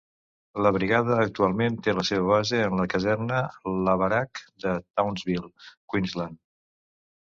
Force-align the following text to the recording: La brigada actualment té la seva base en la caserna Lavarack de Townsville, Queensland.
La 0.65 0.69
brigada 0.77 1.17
actualment 1.23 1.77
té 1.89 1.95
la 1.99 2.07
seva 2.09 2.25
base 2.33 2.63
en 2.71 2.79
la 2.81 2.87
caserna 2.95 3.45
Lavarack 3.91 4.45
de 4.67 4.77
Townsville, 4.91 5.57
Queensland. 5.97 6.47